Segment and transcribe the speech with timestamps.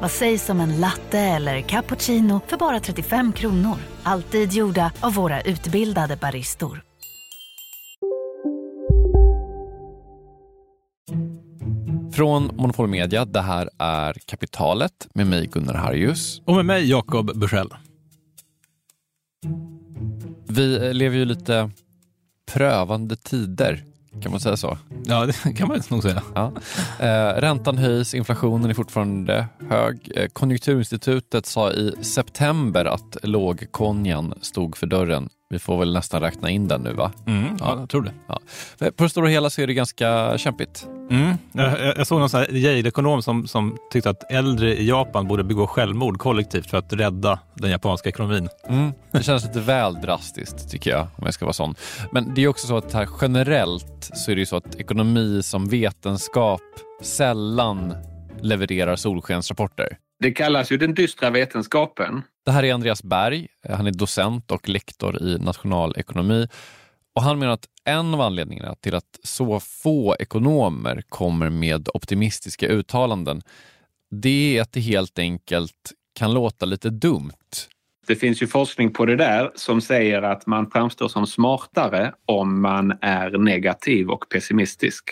[0.00, 3.76] Vad sägs om en latte eller cappuccino för bara 35 kronor?
[4.02, 6.82] Alltid gjorda av våra utbildade baristor.
[12.12, 16.42] Från Monopol Media, det här är Kapitalet med mig Gunnar Harjus.
[16.44, 17.68] Och med mig Jakob Bursell.
[20.48, 21.70] Vi lever ju lite
[22.52, 23.84] prövande tider,
[24.22, 24.78] kan man säga så?
[25.04, 26.22] Ja, det kan man nog säga.
[26.34, 26.52] Ja.
[27.00, 30.10] Eh, räntan höjs, inflationen är fortfarande hög.
[30.16, 35.28] Eh, Konjunkturinstitutet sa i september att lågkonjan stod för dörren.
[35.54, 37.12] Vi får väl nästan räkna in den nu va?
[37.26, 38.12] Mm, ja, jag tror det.
[38.26, 38.40] Ja.
[38.96, 40.86] På det stora hela så är det ganska kämpigt.
[41.10, 41.34] Mm.
[41.52, 46.18] Jag, jag såg någon Yale-ekonom som, som tyckte att äldre i Japan borde begå självmord
[46.18, 48.48] kollektivt för att rädda den japanska ekonomin.
[48.68, 48.92] Mm.
[49.10, 51.74] Det känns lite väl drastiskt tycker jag, om jag ska vara sån.
[52.12, 55.42] Men det är också så att här generellt så är det ju så att ekonomi
[55.42, 56.62] som vetenskap
[57.02, 57.94] sällan
[58.40, 59.98] levererar solskensrapporter.
[60.20, 62.22] Det kallas ju den dystra vetenskapen.
[62.44, 63.48] Det här är Andreas Berg.
[63.68, 66.48] Han är docent och lektor i nationalekonomi.
[67.14, 72.66] Och han menar att en av anledningarna till att så få ekonomer kommer med optimistiska
[72.66, 73.42] uttalanden,
[74.10, 77.30] det är att det helt enkelt kan låta lite dumt.
[78.06, 82.62] Det finns ju forskning på det där som säger att man framstår som smartare om
[82.62, 85.10] man är negativ och pessimistisk.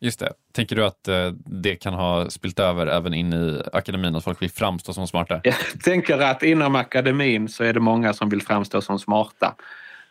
[0.00, 0.32] Just det.
[0.52, 4.42] Tänker du att eh, det kan ha spilt över även in i akademin, att folk
[4.42, 5.40] vill framstå som smarta?
[5.44, 9.54] Jag tänker att inom akademin så är det många som vill framstå som smarta.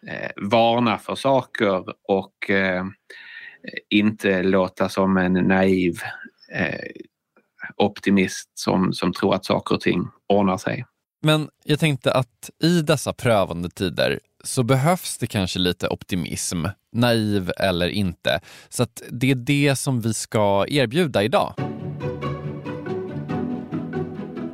[0.07, 2.85] Eh, varna för saker och eh,
[3.89, 5.99] inte låta som en naiv
[6.53, 6.89] eh,
[7.77, 10.85] optimist som, som tror att saker och ting ordnar sig.
[11.21, 17.51] Men jag tänkte att i dessa prövande tider så behövs det kanske lite optimism, naiv
[17.57, 18.39] eller inte.
[18.69, 21.53] Så att det är det som vi ska erbjuda idag.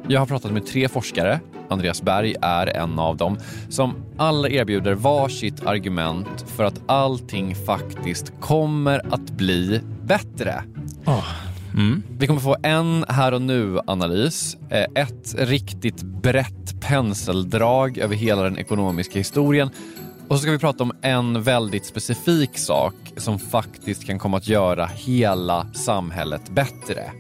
[0.08, 3.38] Jag har pratat med tre forskare, Andreas Berg är en av dem,
[3.70, 10.64] som alla erbjuder varsitt argument för att allting faktiskt kommer att bli bättre.
[11.06, 11.55] Oh.
[11.76, 12.04] Mm.
[12.18, 18.58] Vi kommer få en här och nu-analys, eh, ett riktigt brett penseldrag över hela den
[18.58, 19.70] ekonomiska historien
[20.28, 24.48] och så ska vi prata om en väldigt specifik sak som faktiskt kan komma att
[24.48, 27.12] göra hela samhället bättre.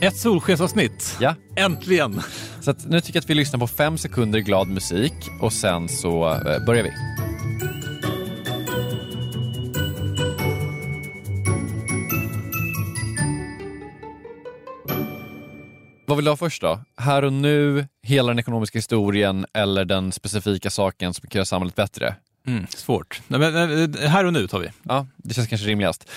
[0.00, 1.16] Ett solskensavsnitt.
[1.20, 1.34] Ja.
[1.56, 2.20] Äntligen!
[2.60, 6.30] Så nu tycker jag att vi lyssnar på fem sekunder glad musik och sen så
[6.32, 6.92] eh, börjar vi.
[16.14, 16.80] Vad vill du ha först då?
[16.96, 21.74] Här och nu, hela den ekonomiska historien eller den specifika saken som kan göra samhället
[21.74, 22.16] bättre?
[22.46, 23.20] Mm, svårt.
[23.26, 24.68] Nej, men, här och nu tar vi.
[24.82, 26.10] Ja, det känns kanske rimligast.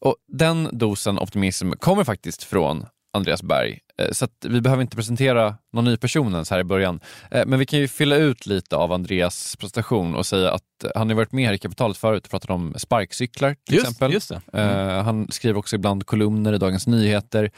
[0.00, 5.56] Och Den dosen optimism kommer faktiskt från Andreas Berg, eh, så vi behöver inte presentera
[5.72, 7.00] någon ny person ens här i början.
[7.30, 11.08] Eh, men vi kan ju fylla ut lite av Andreas prestation och säga att han
[11.08, 14.12] har varit med här i Kapitalet förut och pratat om sparkcyklar till just, exempel.
[14.12, 15.04] Just mm.
[15.04, 17.50] Han skriver också ibland kolumner i Dagens Nyheter.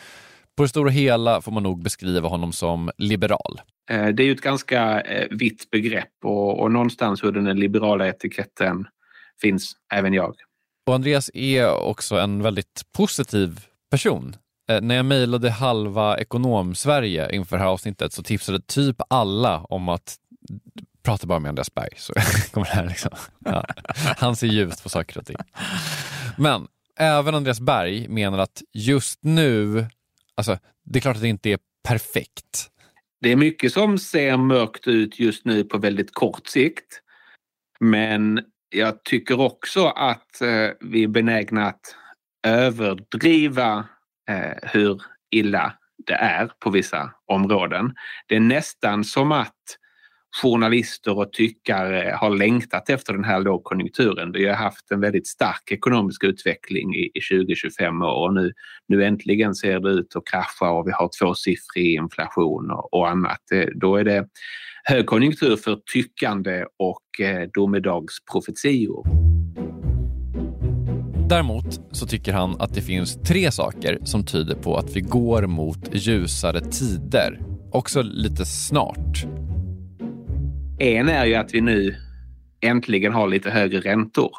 [0.57, 3.61] På det stora hela får man nog beskriva honom som liberal.
[3.91, 8.09] Eh, det är ju ett ganska eh, vitt begrepp och, och någonstans under den liberala
[8.09, 8.87] etiketten
[9.41, 10.35] finns även jag.
[10.87, 13.61] Och Andreas är också en väldigt positiv
[13.91, 14.37] person.
[14.71, 19.89] Eh, när jag mejlade halva ekonom-Sverige inför det här avsnittet så tipsade typ alla om
[19.89, 20.17] att
[21.03, 22.13] prata bara med Andreas Berg så
[22.53, 23.11] kommer det här liksom.
[23.39, 23.65] Ja.
[23.97, 25.37] Han ser ljust på saker och ting.
[26.39, 26.67] Men
[26.99, 29.87] även Andreas Berg menar att just nu
[30.37, 31.59] Alltså, det är klart att det inte är
[31.89, 32.71] perfekt.
[33.21, 37.00] Det är mycket som ser mörkt ut just nu på väldigt kort sikt.
[37.81, 41.97] Men jag tycker också att eh, vi är benägna att
[42.47, 43.88] överdriva
[44.31, 45.73] eh, hur illa
[46.06, 47.94] det är på vissa områden.
[48.26, 49.62] Det är nästan som att
[50.43, 54.33] journalister och tyckare har längtat efter den här lågkonjunkturen.
[54.33, 58.53] Vi har haft en väldigt stark ekonomisk utveckling i, 20-25 år och nu,
[58.89, 63.53] nu äntligen ser det ut att krascha och vi har tvåsiffrig inflation och, och annat.
[63.53, 64.27] Eh, då är det
[64.85, 69.05] högkonjunktur för tyckande och eh, domedagsprofetior.
[71.29, 75.47] Däremot så tycker han att det finns tre saker som tyder på att vi går
[75.47, 77.41] mot ljusare tider.
[77.73, 79.27] Också lite snart.
[80.79, 81.97] En är ju att vi nu
[82.61, 84.31] äntligen har lite högre räntor.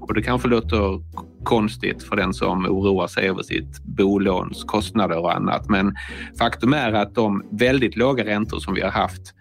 [0.00, 1.02] Och det kanske låter
[1.44, 5.68] konstigt för den som oroar sig över sitt bolåns kostnader och annat.
[5.68, 5.94] Men
[6.38, 9.34] faktum är att de väldigt låga räntor som vi har haft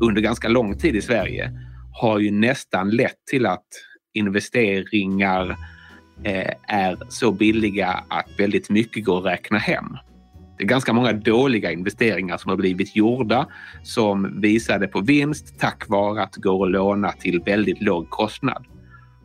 [0.00, 1.50] under ganska lång tid i Sverige
[1.92, 3.66] har ju nästan lett till att
[4.14, 5.56] investeringar
[6.24, 9.96] eh, är så billiga att väldigt mycket går att räkna hem.
[10.62, 13.46] Det är ganska många dåliga investeringar som har blivit gjorda
[13.82, 18.66] som visade på vinst tack vare att det går att låna till väldigt låg kostnad.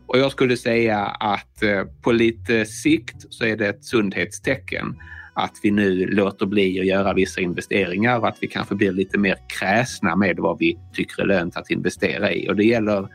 [0.07, 4.95] Och jag skulle säga att eh, på lite sikt så är det ett sundhetstecken
[5.34, 9.18] att vi nu låter bli att göra vissa investeringar och att vi kanske blir lite
[9.18, 12.50] mer kräsna med vad vi tycker är lönt att investera i.
[12.50, 13.07] Och det gäller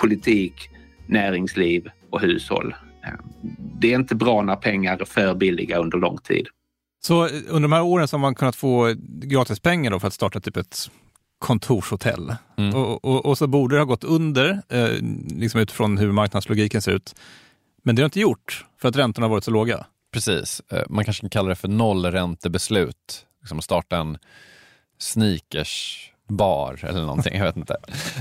[0.00, 0.70] politik,
[1.06, 2.74] näringsliv och hushåll.
[3.04, 3.20] Eh,
[3.80, 6.46] det är inte bra när pengar är för billiga under lång tid.
[7.06, 10.40] Så under de här åren så har man kunnat få gratis pengar för att starta
[10.40, 10.90] typ ett
[11.38, 12.34] kontorshotell.
[12.58, 12.74] Mm.
[12.74, 14.88] Och, och, och, så borde det ha gått under, eh,
[15.28, 17.14] liksom utifrån hur marknadslogiken ser ut.
[17.82, 19.86] Men det har inte gjort, för att räntorna har varit så låga.
[20.12, 20.62] Precis.
[20.72, 23.26] Eh, man kanske kan kalla det för nollräntebeslut.
[23.40, 24.18] Liksom starta en
[24.98, 25.98] sneakers
[26.36, 27.36] bar eller någonting.
[27.36, 27.76] Jag vet inte.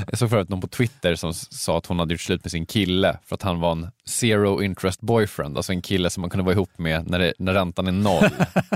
[0.08, 2.66] Jag såg förut någon på Twitter som sa att hon hade gjort slut med sin
[2.66, 6.44] kille för att han var en zero interest boyfriend, alltså en kille som man kunde
[6.44, 8.30] vara ihop med när, det, när räntan är noll.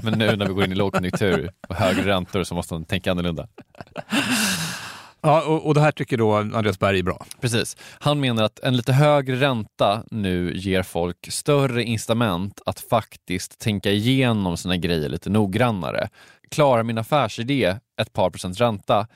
[0.03, 3.11] Men nu när vi går in i lågkonjunktur och högre räntor så måste man tänka
[3.11, 3.47] annorlunda.
[5.25, 7.25] Ja, och, och det här tycker då Andreas Berg är bra.
[7.41, 7.77] Precis.
[7.99, 13.91] Han menar att en lite högre ränta nu ger folk större incitament att faktiskt tänka
[13.91, 16.09] igenom sina grejer lite noggrannare.
[16.55, 19.07] Klarar min affärsidé ett par procents ränta?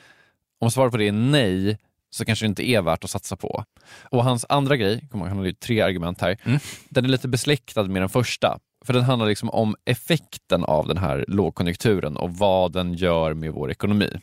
[0.62, 1.78] Om svaret på det är nej,
[2.10, 3.64] så kanske det inte är värt att satsa på.
[4.02, 6.60] Och hans andra grej, han har ju tre argument här, mm.
[6.90, 8.60] den är lite besläktad med den första.
[8.86, 13.54] För den handlar liksom om effekten av den här lågkonjunkturen och vad den gör med
[13.54, 14.20] vår ekonomi.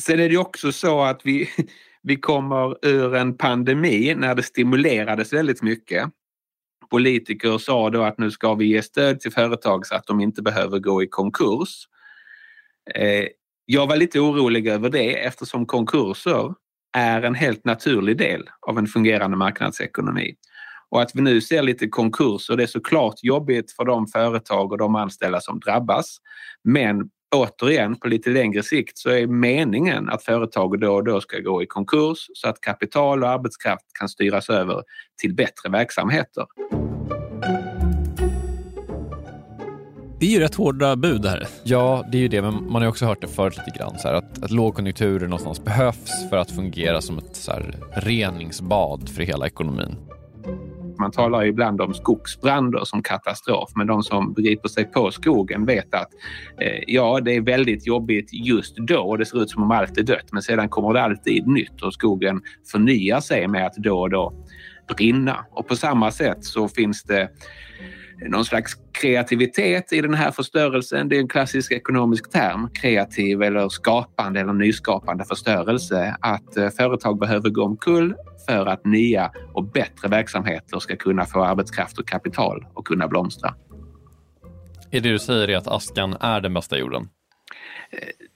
[0.00, 1.48] Sen är det också så att vi,
[2.02, 6.10] vi kommer ur en pandemi när det stimulerades väldigt mycket.
[6.90, 10.42] Politiker sa då att nu ska vi ge stöd till företag så att de inte
[10.42, 11.88] behöver gå i konkurs.
[12.94, 13.26] Eh,
[13.66, 16.54] jag var lite orolig över det eftersom konkurser
[16.96, 20.34] är en helt naturlig del av en fungerande marknadsekonomi.
[20.90, 24.78] Och att vi nu ser lite konkurser, det är såklart jobbigt för de företag och
[24.78, 26.16] de anställda som drabbas.
[26.64, 31.38] Men återigen, på lite längre sikt så är meningen att företag då och då ska
[31.38, 34.82] gå i konkurs så att kapital och arbetskraft kan styras över
[35.20, 36.46] till bättre verksamheter.
[40.20, 41.46] Det är ju rätt hårda bud det här.
[41.64, 43.98] Ja, det är ju det, men man har också hört det förut lite grann.
[43.98, 49.08] Så här, att, att lågkonjunkturer någonstans behövs för att fungera som ett så här, reningsbad
[49.08, 49.96] för hela ekonomin.
[50.98, 55.94] Man talar ibland om skogsbränder som katastrof, men de som begriper sig på skogen vet
[55.94, 56.08] att
[56.60, 59.98] eh, ja, det är väldigt jobbigt just då och det ser ut som om allt
[59.98, 60.32] är dött.
[60.32, 62.40] Men sedan kommer det alltid nytt och skogen
[62.72, 64.32] förnyar sig med att då och då
[64.96, 65.44] brinna.
[65.50, 67.28] Och på samma sätt så finns det
[68.20, 71.08] någon slags kreativitet i den här förstörelsen.
[71.08, 76.16] Det är en klassisk ekonomisk term, kreativ eller skapande eller nyskapande förstörelse.
[76.20, 78.14] Att eh, företag behöver gå omkull
[78.48, 83.54] för att nya och bättre verksamheter ska kunna få arbetskraft och kapital och kunna blomstra.
[84.90, 87.08] Är det du säger är att askan är den bästa jorden?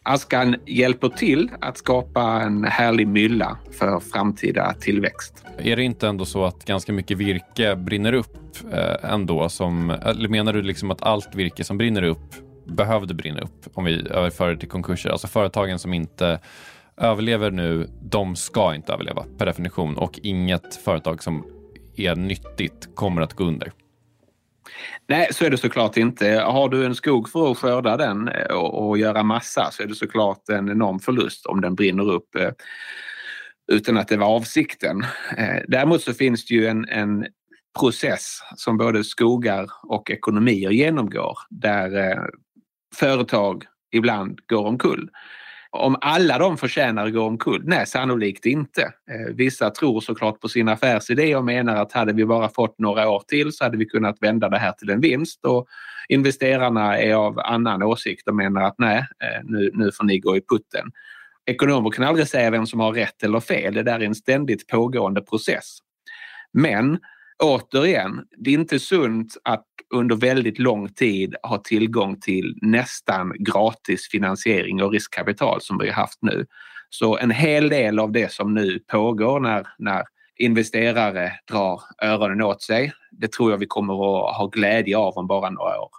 [0.02, 5.44] Askan hjälper till att skapa en härlig mylla för framtida tillväxt.
[5.58, 9.48] Är det inte ändå så att ganska mycket virke brinner upp eh, ändå?
[9.48, 13.84] Som, eller menar du liksom att allt virke som brinner upp behövde brinna upp om
[13.84, 15.10] vi överför det till konkurser?
[15.10, 16.40] Alltså företagen som inte
[16.96, 21.44] överlever nu, de ska inte överleva per definition och inget företag som
[21.96, 23.72] är nyttigt kommer att gå under.
[25.08, 26.28] Nej, så är det såklart inte.
[26.34, 29.86] Har du en skog för att skörda den eh, och, och göra massa så är
[29.86, 32.50] det såklart en enorm förlust om den brinner upp eh,
[33.72, 35.04] utan att det var avsikten.
[35.36, 37.26] Eh, däremot så finns det ju en, en
[37.78, 42.24] process som både skogar och ekonomier genomgår där eh,
[42.94, 45.10] företag ibland går omkull.
[45.74, 47.62] Om alla de förtjänar att gå omkull?
[47.64, 48.82] Nej, sannolikt inte.
[48.82, 53.08] Eh, vissa tror såklart på sin affärsidé och menar att hade vi bara fått några
[53.08, 55.44] år till så hade vi kunnat vända det här till en vinst.
[55.44, 55.66] Och
[56.08, 60.36] investerarna är av annan åsikt och menar att nej, eh, nu, nu får ni gå
[60.36, 60.90] i putten.
[61.46, 63.74] Ekonomer kan aldrig säga vem som har rätt eller fel.
[63.74, 65.78] Det där är en ständigt pågående process.
[66.52, 66.98] Men
[67.42, 74.08] återigen, det är inte sunt att under väldigt lång tid ha tillgång till nästan gratis
[74.10, 76.46] finansiering och riskkapital som vi har haft nu.
[76.90, 80.02] Så en hel del av det som nu pågår när, när
[80.36, 85.26] investerare drar öronen åt sig, det tror jag vi kommer att ha glädje av om
[85.26, 85.90] bara några år.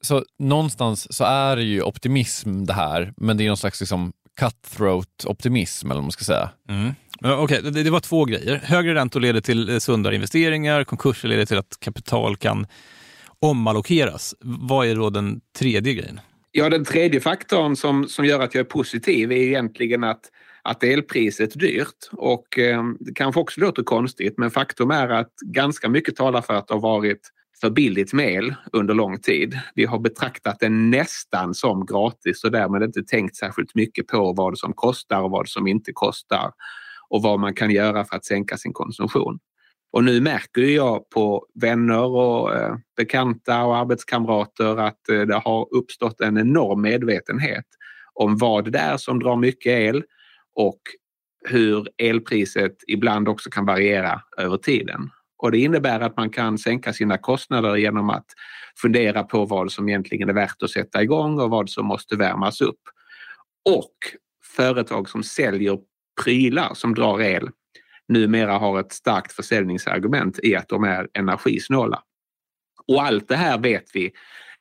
[0.00, 4.12] Så någonstans så är det ju optimism det här, men det är någon slags liksom
[4.40, 6.50] cutthroat optimism eller vad man ska säga.
[6.68, 6.94] Mm.
[7.20, 8.56] Okej, okay, det, det, var två grejer.
[8.56, 12.66] Högre räntor leder till eh, sundare investeringar, konkurser leder till att kapital kan
[13.40, 14.34] omallokeras.
[14.40, 16.20] Vad är då den tredje grejen?
[16.52, 20.20] Ja, den tredje faktorn som, som gör att jag är positiv är egentligen att,
[20.62, 22.08] att elpriset är dyrt.
[22.12, 26.54] Och eh, det kanske också låter konstigt, men faktum är att ganska mycket talar för
[26.54, 27.30] att det har varit
[27.60, 29.60] för billigt med el under lång tid.
[29.74, 34.58] Vi har betraktat det nästan som gratis och därmed inte tänkt särskilt mycket på vad
[34.58, 36.50] som kostar och vad som inte kostar
[37.14, 39.38] och vad man kan göra för att sänka sin konsumtion.
[39.92, 45.74] Och nu märker jag på vänner och eh, bekanta och arbetskamrater att eh, det har
[45.74, 47.64] uppstått en enorm medvetenhet
[48.14, 50.02] om vad det är som drar mycket el
[50.54, 50.80] och
[51.48, 55.10] hur elpriset ibland också kan variera över tiden.
[55.38, 58.26] Och det innebär att man kan sänka sina kostnader genom att
[58.82, 62.60] fundera på vad som egentligen är värt att sätta igång och vad som måste värmas
[62.60, 62.80] upp.
[63.70, 63.94] Och
[64.56, 65.78] företag som säljer
[66.22, 67.50] prylar som drar el
[68.08, 72.02] numera har ett starkt försäljningsargument i att de är energisnåla.
[72.88, 74.12] Och allt det här vet vi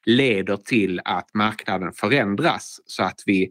[0.05, 3.49] leder till att marknaden förändras så att vi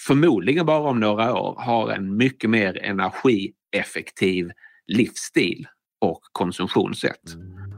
[0.00, 4.50] förmodligen bara om några år har en mycket mer energieffektiv
[4.86, 5.66] livsstil
[6.00, 7.36] och konsumtionssätt.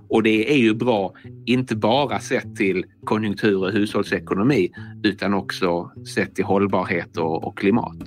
[0.09, 1.15] Och det är ju bra,
[1.47, 4.73] inte bara sett till konjunktur och hushållsekonomi
[5.05, 7.99] utan också sett till hållbarhet och, och klimat.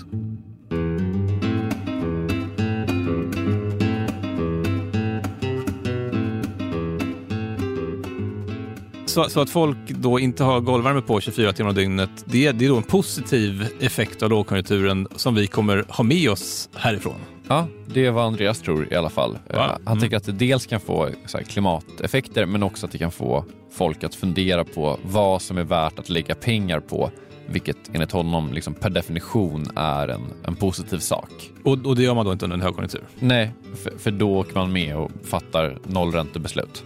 [9.16, 12.66] Så, så, att folk då inte har golvvärme på 24 timmar om dygnet, det, det
[12.66, 17.16] är då en positiv effekt av lågkonjunkturen som vi kommer ha med oss härifrån.
[17.48, 19.38] Ja, det är vad Andreas tror i alla fall.
[19.50, 19.78] Ja.
[19.84, 20.00] Han mm.
[20.00, 21.10] tycker att det dels kan få
[21.48, 26.00] klimateffekter men också att det kan få folk att fundera på vad som är värt
[26.00, 27.12] att lägga pengar på
[27.48, 31.52] vilket enligt honom liksom per definition är en, en positiv sak.
[31.64, 33.04] Och, och det gör man då inte under en högkonjunktur?
[33.20, 33.52] Nej,
[33.84, 36.84] för, för då åker man med och fattar nollräntebeslut.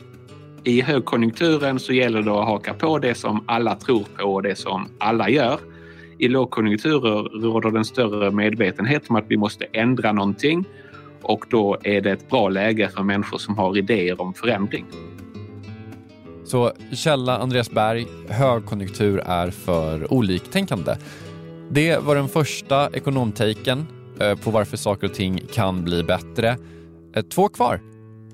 [0.63, 4.55] I högkonjunkturen så gäller det att haka på det som alla tror på och det
[4.55, 5.59] som alla gör.
[6.17, 10.65] I lågkonjunkturer råder den större medvetenhet om att vi måste ändra någonting
[11.21, 14.85] och då är det ett bra läge för människor som har idéer om förändring.
[16.45, 20.95] Så källa Andreas Berg, högkonjunktur är för oliktänkande.
[21.71, 23.85] Det var den första ekonomtaken
[24.19, 26.57] eh, på varför saker och ting kan bli bättre.
[27.15, 27.81] Eh, två kvar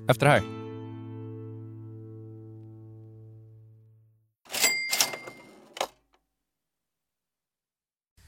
[0.08, 0.55] efter det här.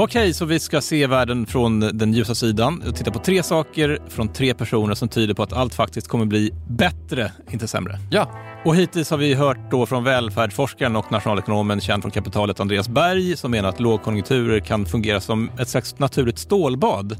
[0.00, 3.98] Okej, så vi ska se världen från den ljusa sidan och titta på tre saker
[4.08, 7.98] från tre personer som tyder på att allt faktiskt kommer bli bättre, inte sämre.
[8.10, 8.30] Ja.
[8.64, 13.36] Och hittills har vi hört då från välfärdsforskaren och nationalekonomen känd från kapitalet Andreas Berg
[13.36, 17.16] som menar att lågkonjunkturer kan fungera som ett slags naturligt stålbad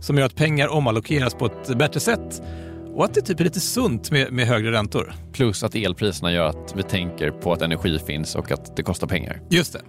[0.00, 2.42] som gör att pengar omallokeras på ett bättre sätt
[2.94, 5.14] och att det typ är lite sunt med, med högre räntor.
[5.32, 9.06] Plus att elpriserna gör att vi tänker på att energi finns och att det kostar
[9.06, 9.40] pengar.
[9.50, 9.80] Just det.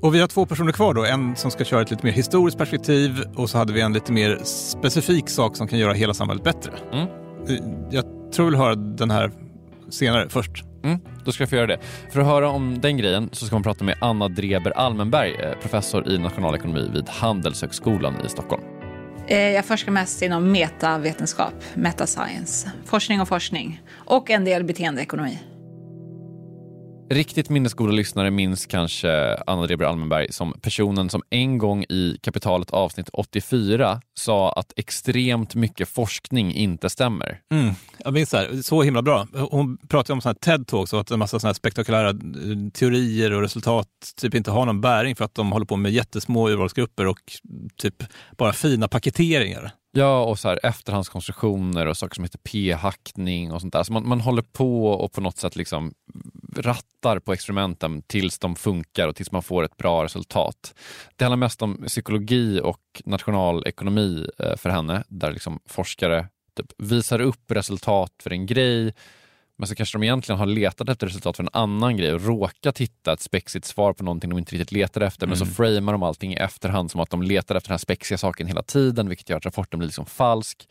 [0.00, 1.04] Och vi har två personer kvar då.
[1.04, 4.12] En som ska köra ett lite mer historiskt perspektiv och så hade vi en lite
[4.12, 6.72] mer specifik sak som kan göra hela samhället bättre.
[6.92, 7.08] Mm.
[7.90, 9.30] Jag tror vill höra den här
[9.90, 10.64] senare, först.
[10.84, 11.78] Mm, då ska jag få göra det.
[12.12, 15.52] För att höra om den grejen så ska man prata med Anna Dreber Almenberg, eh,
[15.60, 18.62] professor i nationalekonomi vid Handelshögskolan i Stockholm.
[19.26, 25.38] Eh, jag forskar mest inom metavetenskap, metascience, forskning och forskning och en del beteendeekonomi.
[27.08, 32.70] Riktigt minnesgoda lyssnare minns kanske Anna Dreber Almenberg som personen som en gång i Kapitalet
[32.70, 37.40] avsnitt 84 sa att extremt mycket forskning inte stämmer.
[37.52, 37.74] Mm.
[38.04, 39.26] Jag minns det här, så himla bra.
[39.50, 43.88] Hon pratade om här TED-talks och att en massa såna spektakulära eh, teorier och resultat
[44.16, 47.20] typ inte har någon bäring för att de håller på med jättesmå urvalsgrupper och
[47.76, 48.02] typ
[48.36, 49.72] bara fina paketeringar.
[49.92, 53.82] Ja, och så här efterhandskonstruktioner och saker som heter p-hackning och sånt där.
[53.82, 55.92] Så man, man håller på och på något sätt liksom
[56.58, 60.74] rattar på experimenten tills de funkar och tills man får ett bra resultat.
[61.16, 67.20] Det handlar mest om psykologi och nationalekonomi eh, för henne, där liksom forskare typ visar
[67.20, 68.92] upp resultat för en grej
[69.58, 72.78] men så kanske de egentligen har letat efter resultat för en annan grej och råkat
[72.78, 75.26] hitta ett spexigt svar på någonting de inte riktigt letade efter.
[75.26, 75.30] Mm.
[75.30, 75.54] Men så mm.
[75.54, 78.62] framar de allting i efterhand som att de letar efter den här spexiga saken hela
[78.62, 80.68] tiden, vilket gör att rapporten blir liksom falsk.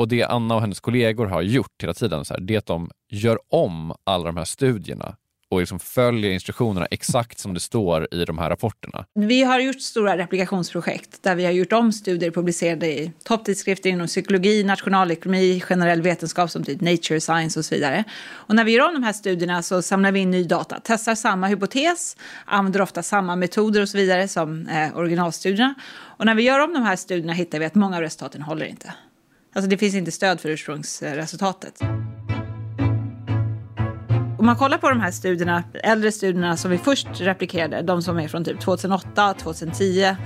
[0.00, 2.66] Och det Anna och hennes kollegor har gjort hela tiden, så här, det är att
[2.66, 5.16] de gör om alla de här studierna
[5.50, 9.04] och liksom följer instruktionerna exakt som det står i de här rapporterna.
[9.14, 14.06] Vi har gjort stora replikationsprojekt där vi har gjort om studier publicerade i topptidskrifter inom
[14.06, 18.04] psykologi, nationalekonomi, generell vetenskap som typ Nature Science och så vidare.
[18.30, 21.14] Och när vi gör om de här studierna så samlar vi in ny data, testar
[21.14, 25.74] samma hypotes, använder ofta samma metoder och så vidare som eh, originalstudierna.
[25.92, 28.66] Och när vi gör om de här studierna hittar vi att många av resultaten håller
[28.66, 28.94] inte.
[29.52, 31.82] Alltså det finns inte stöd för ursprungsresultatet.
[34.38, 38.18] Om man kollar på de här studierna, äldre studierna som vi först replikerade, de som
[38.18, 40.16] är från typ 2008, 2010,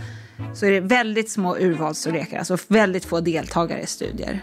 [0.54, 4.40] så är det väldigt små urvalsstorlekar, alltså väldigt få deltagare i studier.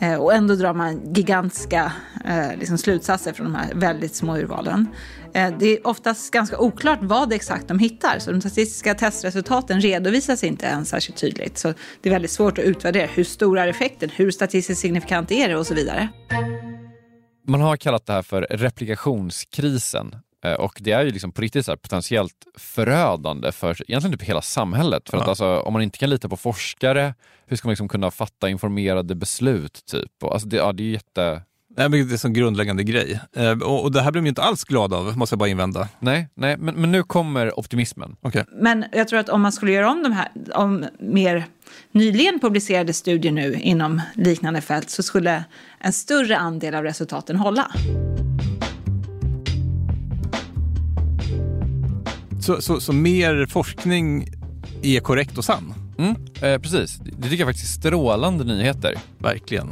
[0.00, 1.92] Eh, och ändå drar man gigantiska
[2.24, 4.88] eh, liksom slutsatser från de här väldigt små urvalen.
[5.34, 10.44] Eh, det är oftast ganska oklart vad exakt de hittar, så de statistiska testresultaten redovisas
[10.44, 11.58] inte ens särskilt tydligt.
[11.58, 15.48] Så det är väldigt svårt att utvärdera hur stor är effekten, hur statistiskt signifikant är
[15.48, 16.08] det och så vidare.
[17.46, 20.14] Man har kallat det här för replikationskrisen
[20.58, 25.10] och det är ju liksom på riktigt så potentiellt förödande för egentligen typ hela samhället.
[25.10, 25.22] För ja.
[25.22, 27.14] att alltså, om man inte kan lita på forskare,
[27.46, 29.82] hur ska man liksom kunna fatta informerade beslut?
[29.90, 30.12] typ?
[30.22, 31.42] Och alltså det, ja, det är jätte...
[31.76, 33.20] Nej, men det är en sån grundläggande grej.
[33.36, 35.48] Eh, och, och, det här blir man ju inte alls glad av, måste jag bara
[35.48, 35.88] invända.
[35.98, 38.16] Nej, nej men, men nu kommer optimismen.
[38.22, 38.44] Okay.
[38.52, 41.44] Men jag tror att om man skulle göra om de här, om mer
[41.92, 45.44] nyligen publicerade studier nu inom liknande fält så skulle
[45.78, 47.70] en större andel av resultaten hålla.
[52.40, 54.28] Så, så, så mer forskning
[54.82, 55.74] är korrekt och sann?
[55.98, 56.98] Mm, eh, precis.
[56.98, 58.94] Det tycker jag faktiskt är strålande nyheter.
[59.18, 59.68] Verkligen.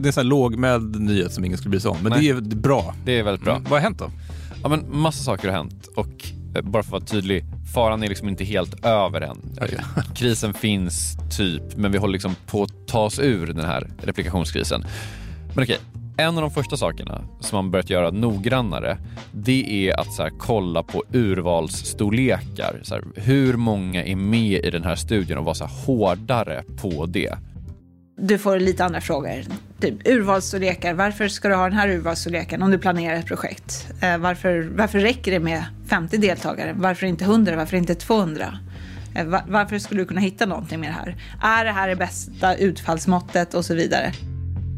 [0.00, 2.20] Det är en lågmäld nyhet som ingen skulle bry sig om, men Nej.
[2.20, 2.94] det är bra.
[3.04, 3.52] Det är väldigt bra.
[3.52, 3.62] Mm.
[3.62, 4.10] Vad har hänt då?
[4.62, 6.24] Ja, men massa saker har hänt och
[6.56, 9.38] eh, bara för att vara tydlig, faran är liksom inte helt över än.
[9.56, 9.78] Okay.
[10.14, 14.84] Krisen finns typ, men vi håller liksom på att ta oss ur den här replikationskrisen.
[15.54, 15.78] Men okej,
[16.22, 18.98] en av de första sakerna som man börjat göra noggrannare,
[19.32, 22.80] det är att så här, kolla på urvalsstorlekar.
[22.82, 26.62] Så här, hur många är med i den här studien och vara så här, hårdare
[26.82, 27.38] på det.
[28.16, 29.42] Du får lite andra frågor.
[29.80, 30.94] Typ urvalsstorlekar.
[30.94, 33.88] Varför ska du ha den här urvalsstorleken om du planerar ett projekt?
[34.00, 36.72] Eh, varför, varför räcker det med 50 deltagare?
[36.76, 37.56] Varför inte 100?
[37.56, 38.58] Varför inte 200?
[39.14, 41.16] Eh, varför skulle du kunna hitta någonting med det här?
[41.60, 44.12] Är det här det bästa utfallsmåttet och så vidare?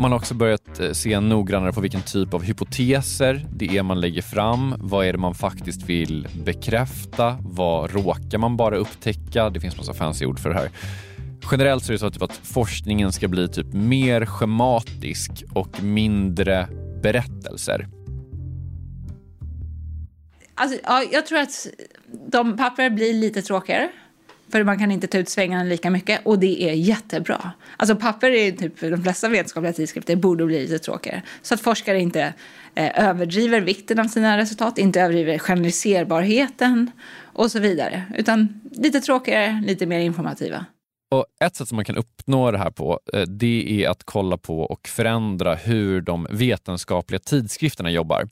[0.01, 4.01] Man har också börjat eh, se noggrannare på vilken typ av hypoteser det är man
[4.01, 4.75] lägger fram.
[4.79, 7.37] Vad är det man faktiskt vill bekräfta?
[7.41, 9.51] Vad råkar man bara upptäcka?
[9.51, 10.71] Det finns massa fancy ord för det här.
[11.51, 16.69] Generellt så är det så typ att forskningen ska bli typ mer schematisk och mindre
[17.03, 17.89] berättelser.
[20.55, 21.67] Alltså, ja, jag tror att
[22.31, 23.91] de papper blir lite tråkigare.
[24.49, 27.51] För man kan inte ta ut svängarna lika mycket och det är jättebra.
[27.77, 31.23] Alltså papper är typ de flesta vetenskapliga tidskrifter borde bli lite tråkigare.
[31.43, 32.35] Så att forskare inte
[32.75, 36.91] eh, överdriver vikten av sina resultat, inte överdriver generaliserbarheten
[37.23, 38.03] och så vidare.
[38.17, 40.67] Utan lite tråkigare, lite mer informativa.
[41.11, 44.37] Och ett sätt som man kan uppnå det här på, eh, det är att kolla
[44.37, 48.29] på och förändra hur de vetenskapliga tidskrifterna jobbar.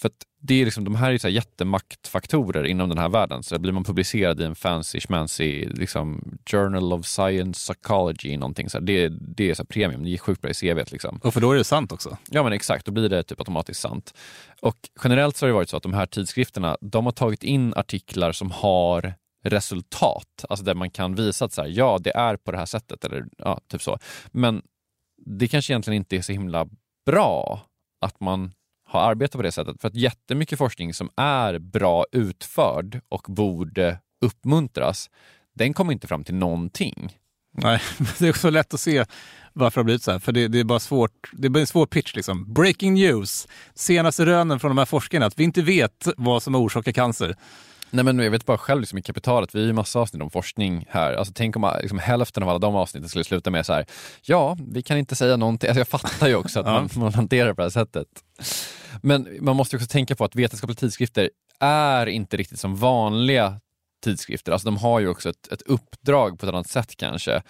[0.00, 3.42] För det är liksom, de här är så här jättemaktfaktorer inom den här världen.
[3.42, 8.78] Så blir man publicerad i en fancy schmancy liksom, Journal of Science Psychology, någonting så
[8.78, 10.92] här, det, det är så premium, det är sjukt bra i CV.
[10.92, 11.20] Liksom.
[11.22, 12.16] Och för då är det sant också?
[12.30, 14.14] Ja men exakt, då blir det typ automatiskt sant.
[14.60, 17.74] Och generellt så har det varit så att de här tidskrifterna, de har tagit in
[17.76, 22.36] artiklar som har resultat, alltså där man kan visa att så här, ja, det är
[22.36, 23.98] på det här sättet eller ja, typ så.
[24.26, 24.62] Men
[25.26, 26.68] det kanske egentligen inte är så himla
[27.06, 27.60] bra
[28.00, 28.52] att man
[28.96, 29.80] ha arbetat på det sättet.
[29.80, 35.10] För att jättemycket forskning som är bra utförd och borde uppmuntras,
[35.54, 37.18] den kommer inte fram till någonting.
[37.52, 37.80] Nej,
[38.18, 39.04] det är också lätt att se
[39.52, 40.18] varför det har blivit så här.
[40.18, 41.30] För det, det är bara svårt.
[41.32, 42.52] Det blir en svår pitch liksom.
[42.54, 43.48] Breaking news.
[43.74, 47.36] Senaste rönen från de här forskarna att vi inte vet vad som orsakar cancer.
[47.90, 50.30] Nej men jag vet bara själv liksom, i kapitalet, vi har ju massa avsnitt om
[50.30, 51.12] forskning här.
[51.12, 53.86] Alltså, tänk om liksom, hälften av alla de avsnitten skulle sluta med så här,
[54.22, 55.68] ja, vi kan inte säga någonting.
[55.68, 58.08] Alltså, jag fattar ju också att man, man hanterar det på det här sättet.
[59.02, 63.60] Men man måste också tänka på att vetenskapliga tidskrifter är inte riktigt som vanliga
[64.04, 64.52] tidskrifter.
[64.52, 67.32] Alltså, de har ju också ett, ett uppdrag på ett annat sätt kanske.
[67.32, 67.42] Mm.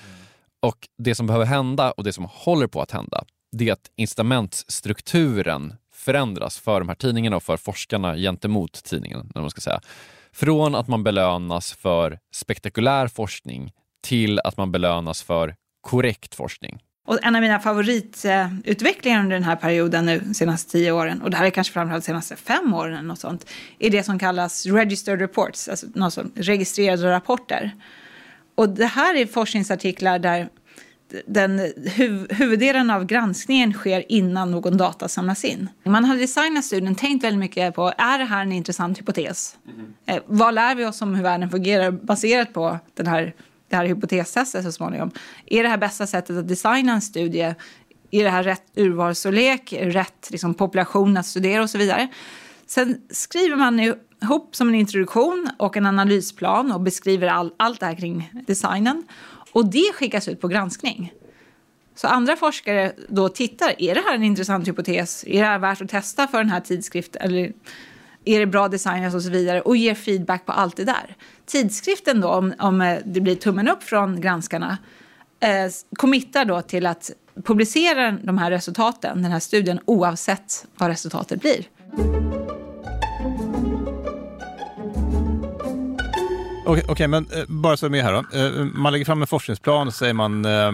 [0.63, 3.91] Och det som behöver hända och det som håller på att hända, det är att
[3.97, 9.31] incitamentsstrukturen förändras för de här tidningarna och för forskarna gentemot tidningen.
[9.35, 9.81] När man ska säga.
[10.37, 13.73] Från att man belönas för spektakulär forskning
[14.03, 16.79] till att man belönas för korrekt forskning.
[17.09, 21.37] Och en av mina favoritutvecklingar under den här perioden nu, senaste tio åren, och det
[21.37, 24.67] här är kanske framförallt de senaste fem åren eller något sånt, är det som kallas
[24.67, 27.71] registered reports, alltså något som, registrerade rapporter.
[28.55, 30.49] Och det här är forskningsartiklar där
[31.27, 35.69] den huv huvuddelen av granskningen sker innan någon data samlas in.
[35.85, 39.57] Man har designat studien tänkt väldigt mycket på, är det här en intressant hypotes?
[39.67, 39.95] Mm.
[40.07, 43.35] Eh, vad lär vi oss om hur världen fungerar baserat på den här,
[43.69, 45.11] det här hypotestestet så småningom?
[45.47, 47.55] Är det här bästa sättet att designa en studie?
[48.11, 52.09] Är det här rätt urvalsstorlek, rätt liksom, population att studera och så vidare?
[52.67, 57.87] Sen skriver man ihop som en introduktion och en analysplan och beskriver all, allt det
[57.87, 59.03] här kring designen.
[59.57, 61.13] Och det skickas ut på granskning.
[61.95, 65.25] Så andra forskare då tittar, är det här en intressant hypotes?
[65.27, 67.23] Är det här värt att testa för den här tidskriften?
[67.23, 67.53] Eller
[68.25, 69.61] är det bra designers och så vidare?
[69.61, 71.17] Och ger feedback på allt det där.
[71.47, 74.79] Tidskriften då, om, om eh, det blir tummen upp från granskarna,
[75.41, 77.11] eh, committar då till att
[77.45, 81.67] publicera de här resultaten, den här studien, oavsett vad resultatet blir.
[86.67, 88.39] Okej, okay, men eh, bara så är med här då.
[88.39, 90.73] Eh, man lägger fram en forskningsplan och säger man eh,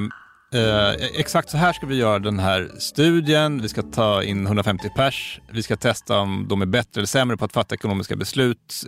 [1.15, 3.63] exakt så här ska vi göra den här studien.
[3.63, 5.41] Vi ska ta in 150 pers.
[5.51, 8.87] Vi ska testa om de är bättre eller sämre på att fatta ekonomiska beslut.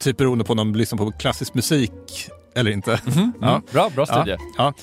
[0.00, 3.00] Typ beroende på om de lyssnar på klassisk musik eller inte.
[3.06, 3.48] Mm ja.
[3.48, 3.62] mm.
[3.72, 4.30] Bra, bra studie.
[4.30, 4.74] Ja, ja.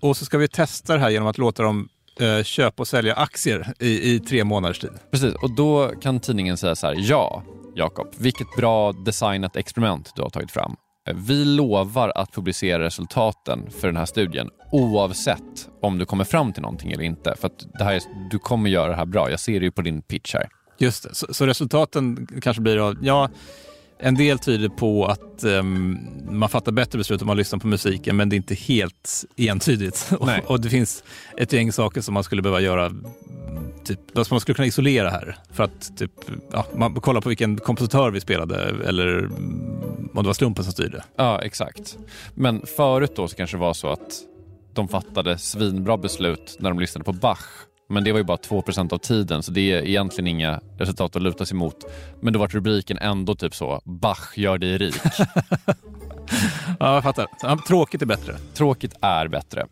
[0.00, 1.88] Och så ska vi testa det här genom att låta dem
[2.20, 4.90] eh, köpa och sälja aktier i, i tre månaders tid.
[5.10, 7.42] Precis, och då kan tidningen säga så här, ja,
[7.76, 10.76] Jakob, vilket bra designat experiment du har tagit fram.
[11.14, 16.62] Vi lovar att publicera resultaten för den här studien oavsett om du kommer fram till
[16.62, 17.34] någonting eller inte.
[17.40, 19.30] För det här är, du kommer göra det här bra.
[19.30, 20.48] Jag ser det ju på din pitch här.
[20.78, 23.28] Just det, så, så resultaten kanske blir av, ja,
[23.98, 25.98] en del tyder på att um,
[26.30, 30.12] man fattar bättre beslut om man lyssnar på musiken, men det är inte helt entydigt.
[30.18, 31.04] och, och, det finns
[31.36, 32.92] ett gäng saker som man skulle behöva göra
[33.86, 35.36] typ, vad man skulle kunna isolera här.
[35.50, 36.12] För att typ,
[36.52, 39.26] ja, man kollar på vilken kompositör vi spelade eller
[40.14, 41.04] om det var slumpen som styrde.
[41.16, 41.98] Ja, exakt.
[42.34, 44.20] Men förut då så kanske det var så att
[44.74, 47.46] de fattade svinbra beslut när de lyssnade på Bach.
[47.88, 51.22] Men det var ju bara 2% av tiden så det är egentligen inga resultat att
[51.22, 51.84] luta sig mot.
[52.20, 54.96] Men då var rubriken ändå typ så, Bach gör dig rik.
[56.78, 57.66] ja, jag fattar.
[57.66, 58.36] Tråkigt är bättre.
[58.54, 59.66] Tråkigt är bättre.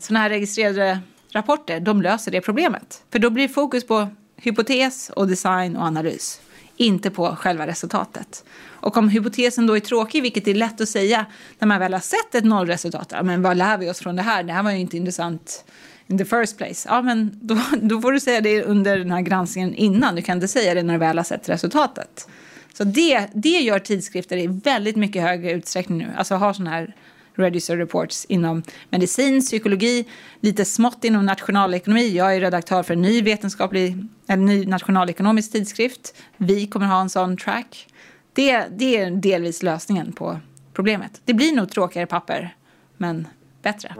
[0.00, 1.00] Sådana här registrerade
[1.32, 3.02] rapporter, de löser det problemet.
[3.10, 6.40] För då blir fokus på hypotes och design och analys,
[6.76, 8.44] inte på själva resultatet.
[8.58, 11.26] Och om hypotesen då är tråkig, vilket är lätt att säga
[11.58, 14.22] när man väl har sett ett nollresultat, ja, men vad lär vi oss från det
[14.22, 14.42] här?
[14.42, 15.64] Det här var ju inte intressant
[16.06, 16.88] in the first place.
[16.90, 20.14] Ja, men då, då får du säga det under den här granskningen innan.
[20.14, 22.28] Du kan inte säga det när du väl har sett resultatet.
[22.74, 26.06] Så det, det gör tidskrifter i väldigt mycket högre utsträckning nu.
[26.16, 26.94] Alltså har sådana här
[27.36, 30.04] Register Reports inom medicin, psykologi,
[30.40, 32.16] lite smått inom nationalekonomi.
[32.16, 33.96] Jag är redaktör för en ny vetenskaplig,
[34.26, 36.14] en ny nationalekonomisk tidskrift.
[36.36, 37.86] Vi kommer ha en sån track.
[38.32, 40.40] Det, det är delvis lösningen på
[40.72, 41.20] problemet.
[41.24, 42.56] Det blir nog tråkigare papper,
[42.96, 43.28] men
[43.62, 43.94] bättre.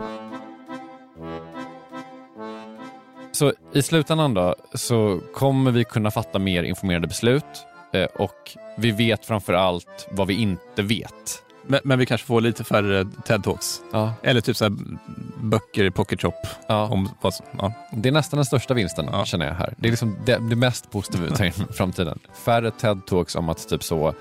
[3.32, 7.44] Så i slutändan då, så kommer vi kunna fatta mer informerade beslut
[7.92, 11.42] eh, och vi vet framför allt vad vi inte vet.
[11.66, 13.80] Men, men, vi kanske får lite färre TED-talks.
[13.92, 14.14] Ja.
[14.22, 14.72] Eller typ så här
[15.42, 16.32] böcker i Pocket Shop.
[16.66, 16.88] Ja.
[16.88, 17.08] Om,
[17.58, 17.72] ja.
[17.92, 19.24] Det är nästan den största vinsten ja.
[19.24, 19.74] känner jag här.
[19.76, 22.18] Det är liksom det, det mest positiva i framtiden.
[22.44, 24.14] Färre TED-talks om att typ så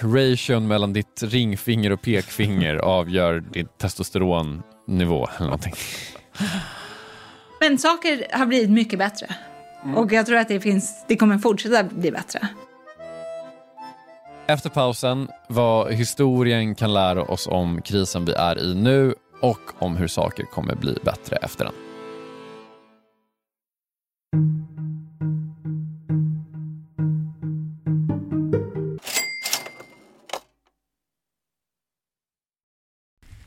[0.00, 5.74] ration mellan ditt ringfinger och pekfinger avgör din testosteronnivå eller någonting.
[7.60, 9.34] Men saker har blivit mycket bättre.
[9.84, 9.96] Mm.
[9.96, 12.48] Och jag tror att det, finns, det kommer fortsätta bli bättre.
[14.48, 19.96] Efter pausen vad historien kan lära oss om krisen vi är i nu och om
[19.96, 21.74] hur saker kommer bli bättre efter den.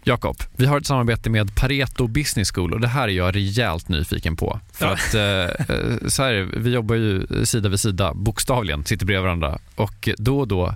[0.03, 3.89] Jakob, vi har ett samarbete med Pareto Business School och det här är jag rejält
[3.89, 4.59] nyfiken på.
[4.73, 4.93] För ja.
[4.93, 9.59] att, eh, eh så här, vi jobbar ju sida vid sida, bokstavligen, sitter bredvid varandra
[9.75, 10.75] och då och då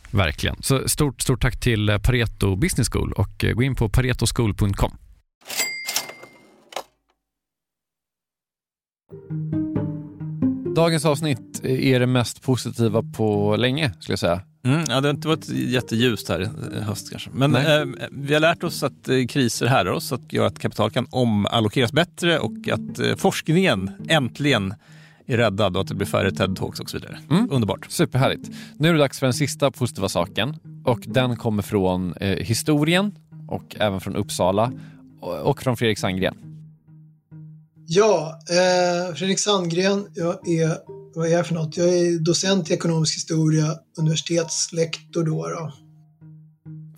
[0.13, 0.55] Verkligen.
[0.59, 4.97] Så stort, stort tack till eh, Pareto Business School och eh, gå in på paretoschool.com.
[10.75, 14.41] Dagens avsnitt är det mest positiva på länge, skulle jag säga.
[14.63, 17.29] Mm, ja, det har inte varit jätteljust här i höst kanske.
[17.33, 20.91] Men eh, vi har lärt oss att eh, kriser härdar oss, att göra att kapital
[20.91, 24.73] kan omallokeras bättre och att eh, forskningen äntligen
[25.31, 27.19] är räddad och att det blir färre TED-talks och så vidare.
[27.29, 27.51] Mm.
[27.51, 27.85] Underbart.
[27.89, 28.49] Superhärligt.
[28.77, 33.11] Nu är det dags för den sista positiva saken och den kommer från eh, historien
[33.47, 34.71] och även från Uppsala
[35.21, 36.35] och, och från Fredrik Sandgren.
[37.87, 40.77] Ja, eh, Fredrik Sandgren, jag är,
[41.15, 41.77] vad är jag för något?
[41.77, 45.47] Jag är docent i ekonomisk historia, universitetslektor då.
[45.47, 45.73] då.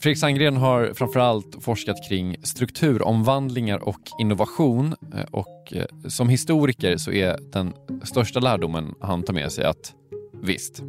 [0.03, 7.11] Fredrik Sandgren har framförallt forskat kring strukturomvandlingar och innovation eh, och eh, som historiker så
[7.11, 9.93] är den största lärdomen han tar med sig att
[10.41, 10.83] visst,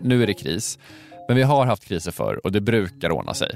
[0.00, 0.78] nu är det kris,
[1.28, 3.54] men vi har haft kriser förr och det brukar ordna sig.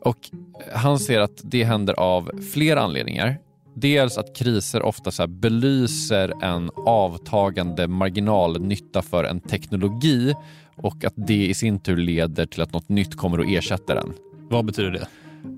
[0.00, 3.38] Och eh, han ser att det händer av flera anledningar.
[3.74, 10.34] Dels att kriser ofta så här belyser en avtagande marginalnytta för en teknologi
[10.76, 14.12] och att det i sin tur leder till att något nytt kommer att ersätta den.
[14.50, 15.06] Vad betyder det?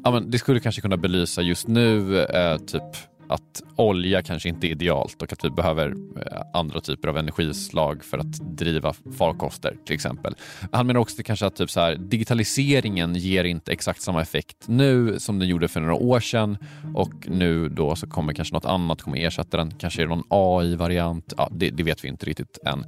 [0.05, 2.83] Ja, men det skulle kanske kunna belysa just nu eh, typ
[3.29, 8.05] att olja kanske inte är idealt och att vi behöver eh, andra typer av energislag
[8.05, 10.35] för att driva farkoster till exempel.
[10.73, 15.19] Han menar också kanske att typ så här, digitaliseringen ger inte exakt samma effekt nu
[15.19, 16.59] som den gjorde för några år sedan
[16.95, 19.71] och nu då så kommer kanske något annat kommer ersätta den.
[19.71, 21.35] Kanske är det någon AI-variant.
[21.37, 22.85] Ja, det, det vet vi inte riktigt än.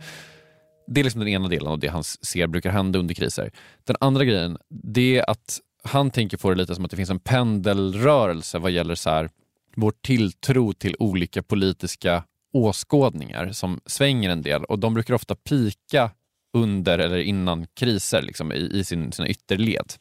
[0.87, 3.51] Det är liksom den ena delen av det han ser brukar hända under kriser.
[3.85, 7.11] Den andra grejen, det är att han tänker på det lite som att det finns
[7.11, 9.31] en pendelrörelse vad gäller så här,
[9.77, 16.11] vår tilltro till olika politiska åskådningar som svänger en del och de brukar ofta pika
[16.57, 19.93] under eller innan kriser liksom, i, i sin, sina ytterled.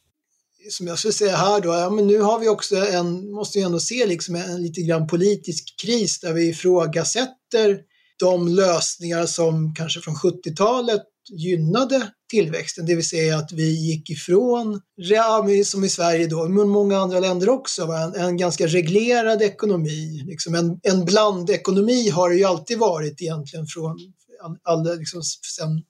[0.69, 3.65] Som jag skulle säga här då, ja, men nu har vi också en, måste vi
[3.65, 7.79] ändå se liksom en lite grann politisk kris där vi ifrågasätter
[8.19, 14.81] de lösningar som kanske från 70-talet gynnade tillväxten, det vill säga att vi gick ifrån,
[15.65, 20.23] som i Sverige då, men många andra länder också, en, en ganska reglerad ekonomi.
[20.25, 23.97] Liksom en, en blandekonomi har det ju alltid varit egentligen från
[24.63, 25.21] all, liksom,
[25.57, 25.83] sen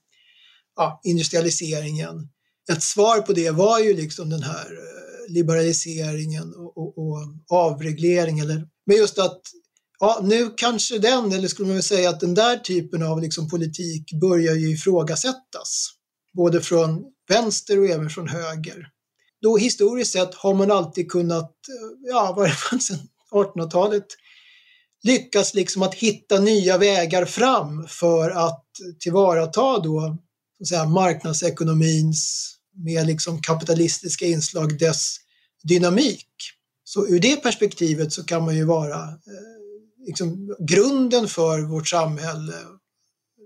[0.75, 2.29] ja, industrialiseringen.
[2.71, 7.17] Ett svar på det var ju liksom den här eh, liberaliseringen och, och, och
[7.49, 8.39] avreglering.
[8.39, 9.41] Eller, men just att
[9.99, 13.49] ja, nu kanske den, eller skulle man väl säga att den där typen av liksom
[13.49, 15.89] politik börjar ju ifrågasättas.
[16.33, 18.87] Både från vänster och även från höger.
[19.41, 21.55] Då historiskt sett har man alltid kunnat,
[21.99, 22.99] ja, varje fall sedan
[23.31, 24.05] 1800-talet,
[25.03, 28.65] lyckas liksom att hitta nya vägar fram för att
[28.99, 30.17] tillvarata då
[30.57, 32.49] så att säga, marknadsekonomins
[32.85, 35.15] med liksom kapitalistiska inslag dess
[35.63, 36.27] dynamik.
[36.83, 39.58] Så ur det perspektivet så kan man ju vara eh,
[40.09, 42.53] liksom, grunden för vårt samhälle.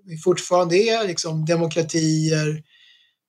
[0.05, 2.63] Vi fortfarande är liksom, demokratier,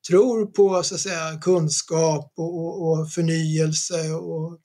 [0.08, 4.58] tror på så att säga, kunskap och, och, och förnyelse och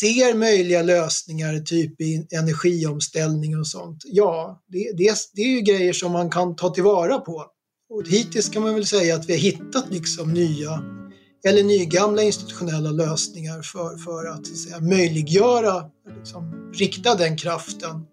[0.00, 4.02] ser möjliga lösningar, typ i energiomställning och sånt.
[4.04, 7.46] Ja, det, det, det är ju grejer som man kan ta tillvara på.
[7.90, 10.99] Och hittills kan man väl säga att vi har hittat liksom nya
[11.44, 15.84] eller nygamla institutionella lösningar för, för att, så att säga, möjliggöra,
[16.18, 18.06] liksom, rikta den kraften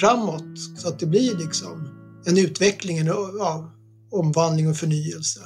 [0.00, 1.88] framåt så att det blir liksom
[2.26, 3.72] en utveckling, en ja,
[4.10, 5.40] omvandling och förnyelse.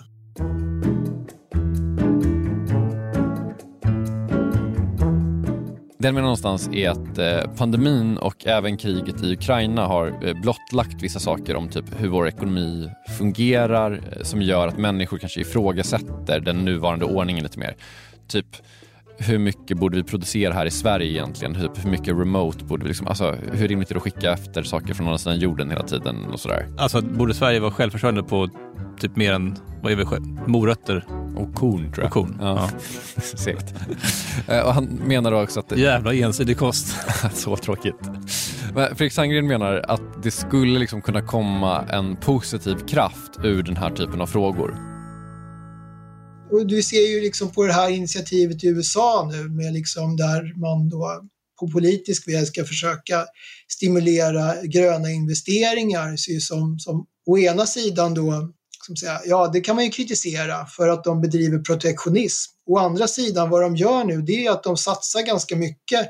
[6.00, 10.40] Det jag menar någonstans är att eh, pandemin och även kriget i Ukraina har eh,
[10.40, 15.40] blottlagt vissa saker om typ hur vår ekonomi fungerar eh, som gör att människor kanske
[15.40, 17.76] ifrågasätter den nuvarande ordningen lite mer.
[18.28, 18.46] Typ
[19.18, 21.54] hur mycket borde vi producera här i Sverige egentligen?
[21.54, 24.62] Hur, hur mycket remote borde vi liksom, alltså hur rimligt är det att skicka efter
[24.62, 26.66] saker från andra sidan jorden hela tiden och sådär?
[26.78, 28.48] Alltså borde Sverige vara självförsörjande på
[29.00, 30.04] typ mer än, vad är vi,
[30.46, 31.04] morötter?
[31.38, 32.06] Och korn tror jag.
[32.06, 32.38] Och korn.
[32.40, 32.70] Ja.
[33.36, 33.74] Segt.
[34.48, 35.78] Eh, och han menar också att...
[35.78, 36.96] Jävla ensidig kost.
[37.34, 38.00] så tråkigt.
[38.74, 43.76] Men Fredrik Sandgren menar att det skulle liksom kunna komma en positiv kraft ur den
[43.76, 44.76] här typen av frågor.
[46.50, 50.60] Och du ser ju liksom på det här initiativet i USA nu med liksom där
[50.60, 51.28] man då
[51.60, 53.26] på politisk väg ska försöka
[53.68, 58.52] stimulera gröna investeringar som, som å ena sidan då
[58.88, 62.52] som säga, ja det kan man ju kritisera för att de bedriver protektionism.
[62.66, 66.08] Å andra sidan vad de gör nu det är att de satsar ganska mycket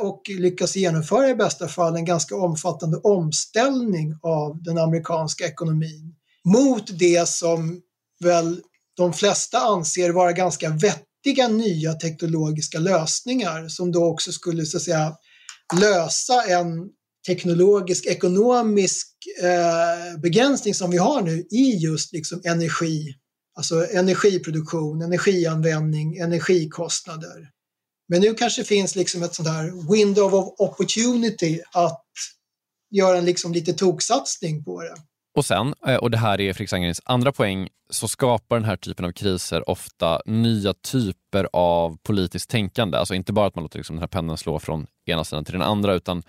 [0.00, 6.98] och lyckas genomföra i bästa fall en ganska omfattande omställning av den amerikanska ekonomin mot
[6.98, 7.80] det som
[8.20, 8.60] väl
[8.96, 14.82] de flesta anser vara ganska vettiga nya teknologiska lösningar som då också skulle så att
[14.82, 15.16] säga
[15.80, 16.88] lösa en
[17.26, 19.08] teknologisk, ekonomisk
[19.42, 23.14] eh, begränsning som vi har nu i just liksom energi,
[23.56, 27.50] alltså energiproduktion, energianvändning, energikostnader.
[28.08, 32.04] Men nu kanske finns liksom ett sånt här window of opportunity att
[32.90, 34.94] göra en liksom lite toksatsning på det.
[35.36, 38.76] Och sen, eh, och det här är Fredrik Sangrens andra poäng, så skapar den här
[38.76, 42.98] typen av kriser ofta nya typer av politiskt tänkande.
[42.98, 45.52] Alltså inte bara att man låter liksom den här pendeln slå från ena sidan till
[45.52, 46.22] den andra, utan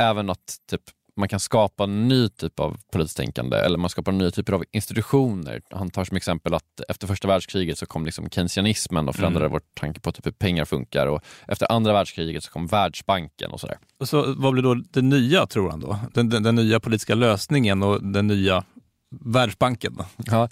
[0.00, 0.80] även att typ,
[1.16, 4.64] man kan skapa en ny typ av politiskt tänkande eller man skapar nya typer av
[4.72, 5.62] institutioner.
[5.70, 9.52] Han tar som exempel att efter första världskriget så kom liksom keynesianismen och förändrade mm.
[9.52, 13.60] vår tanke på typ hur pengar funkar och efter andra världskriget så kom Världsbanken och
[13.60, 13.78] sådär.
[14.04, 15.98] Så vad blir då det nya tror han då?
[16.14, 18.64] Den, den, den nya politiska lösningen och den nya
[19.10, 19.96] Världsbanken?
[20.16, 20.48] Ja,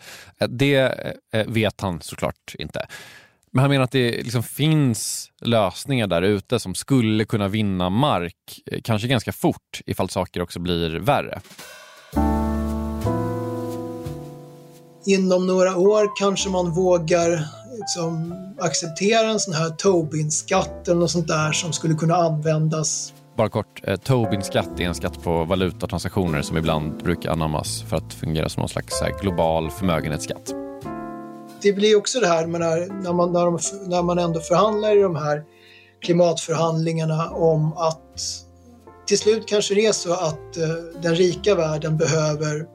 [0.49, 0.75] det
[1.33, 2.87] eh, vet han såklart inte.
[3.53, 8.35] Men han menar att det liksom finns lösningar där ute som skulle kunna vinna mark,
[8.67, 11.41] eh, kanske ganska fort, ifall saker också blir värre.
[15.07, 17.45] Inom några år kanske man vågar
[17.79, 23.49] liksom acceptera en sån här Tobin-skatt eller något sånt där som skulle kunna användas bara
[23.49, 28.49] kort, eh, Tobin-skatt är en skatt på valutatransaktioner som ibland brukar anammas för att fungera
[28.49, 30.68] som någon slags global förmögenhetsskatt
[31.63, 35.03] det blir också det här när, när, man, när, de, när man ändå förhandlar i
[35.03, 35.43] de här
[36.01, 38.21] klimatförhandlingarna om att
[39.07, 40.69] till slut kanske det är så att eh,
[41.03, 42.67] den rika världen behöver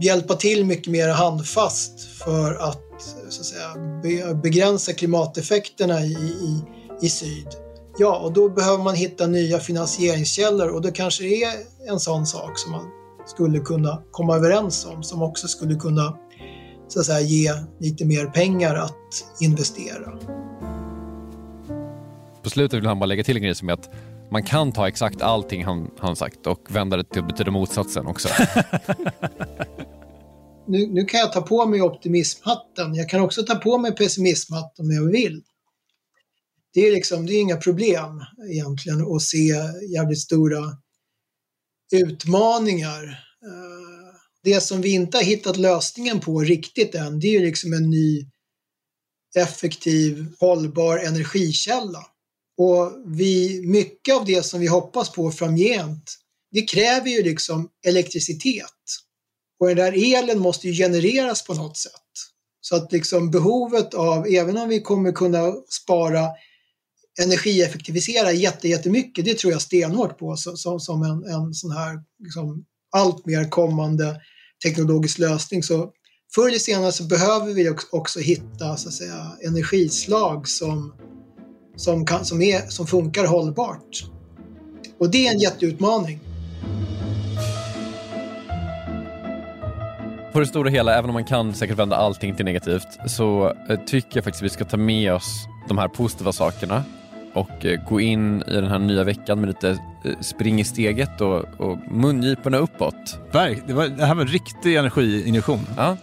[0.00, 2.82] hjälpa till mycket mer handfast för att,
[3.28, 6.62] så att säga, be, begränsa klimateffekterna i, i,
[7.00, 7.48] i syd.
[7.98, 11.54] Ja, och då behöver man hitta nya finansieringskällor och då kanske det är
[11.88, 12.86] en sån sak som man
[13.26, 16.16] skulle kunna komma överens om som också skulle kunna
[16.92, 20.18] så att säga, ge lite mer pengar att investera.
[22.42, 23.90] På slutet vill han bara lägga till en grej som är att
[24.30, 28.06] man kan ta exakt allting han, han sagt och vända det till att betyda motsatsen
[28.06, 28.28] också.
[30.66, 32.94] nu, nu kan jag ta på mig optimismhatten.
[32.94, 35.42] Jag kan också ta på mig pessimismhatten om jag vill.
[36.74, 39.54] Det är liksom, det är inga problem egentligen att se
[39.94, 40.62] jävligt stora
[41.92, 43.18] utmaningar.
[44.44, 47.90] Det som vi inte har hittat lösningen på riktigt än, det är ju liksom en
[47.90, 48.26] ny
[49.36, 52.06] effektiv, hållbar energikälla.
[52.58, 56.18] Och vi, mycket av det som vi hoppas på framgent,
[56.50, 58.66] det kräver ju liksom elektricitet.
[59.60, 61.92] Och den där elen måste ju genereras på något sätt.
[62.60, 66.28] Så att liksom behovet av, även om vi kommer kunna spara,
[67.22, 72.64] energieffektivisera jättemycket, det tror jag stenhårt på som, som en, en sån här liksom,
[72.96, 74.20] allt mer kommande
[74.62, 75.62] teknologisk lösning.
[75.62, 75.90] Så
[76.34, 80.94] förr eller senare så behöver vi också hitta så att säga, energislag som,
[81.76, 84.04] som, kan, som, är, som funkar hållbart.
[84.98, 86.20] Och det är en jätteutmaning.
[90.32, 93.80] På det stora hela, även om man kan säkert vända allting till negativt, så eh,
[93.86, 96.84] tycker jag faktiskt att vi ska ta med oss de här positiva sakerna
[97.32, 99.70] och eh, gå in i den här nya veckan med lite
[100.04, 103.18] eh, spring i steget och, och mungiporna uppåt.
[103.32, 105.66] Verk, det, var, det här var en riktig energiinjektion.
[105.76, 105.96] Ja,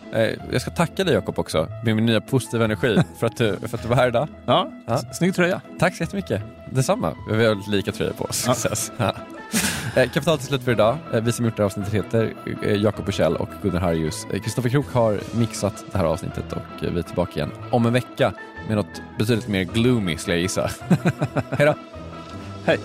[0.51, 3.77] jag ska tacka dig Jakob också med min nya positiva energi för att, du, för
[3.77, 4.27] att du var här idag.
[4.45, 4.97] Ja, ja.
[4.97, 5.61] snygg tröja.
[5.79, 6.41] Tack så jättemycket.
[6.69, 7.13] Detsamma.
[7.31, 8.89] Vi har lika tröjor på oss.
[8.97, 9.13] Ja.
[9.95, 10.97] Eh, Kapital till slut för idag.
[11.13, 14.27] Eh, vi som gjort det här avsnittet heter eh, Jakob Bursell och Gunnar Harjus.
[14.43, 18.33] Kristoffer Krook har mixat det här avsnittet och vi är tillbaka igen om en vecka
[18.69, 20.71] med något betydligt mer gloomy skulle jag gissa.
[21.57, 21.73] Hej då!
[22.65, 22.79] Hej!